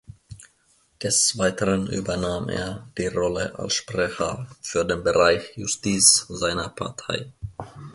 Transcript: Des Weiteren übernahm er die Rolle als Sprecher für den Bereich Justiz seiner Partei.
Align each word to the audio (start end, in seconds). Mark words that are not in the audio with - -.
Des 1.03 1.37
Weiteren 1.37 1.85
übernahm 1.85 2.49
er 2.49 2.89
die 2.97 3.05
Rolle 3.05 3.59
als 3.59 3.75
Sprecher 3.75 4.47
für 4.59 4.83
den 4.83 5.03
Bereich 5.03 5.55
Justiz 5.57 6.25
seiner 6.27 6.69
Partei. 6.69 7.31